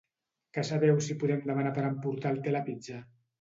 Que 0.53 0.63
sabeu 0.69 0.97
si 1.07 1.17
podem 1.23 1.43
demanar 1.49 1.75
per 1.77 1.85
emportar 1.91 2.33
al 2.33 2.41
Telepizza? 2.49 2.99